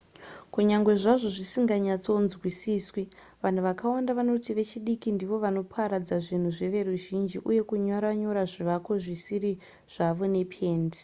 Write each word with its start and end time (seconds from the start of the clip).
kunyange 0.53 0.93
zvazvo 1.01 1.29
zvisinganyatsonzwisiswi 1.35 3.03
vanhu 3.43 3.61
vakawanda 3.67 4.11
vanoti 4.19 4.49
vechidiki 4.59 5.07
ndivo 5.15 5.35
vanoparadza 5.43 6.15
zvinhu 6.25 6.49
zveveruzhinji 6.57 7.37
uye 7.49 7.61
kunyora 7.69 8.09
nyora 8.21 8.43
zvivako 8.51 8.91
zvisiri 9.03 9.51
zvavo 9.93 10.25
nependi 10.35 10.99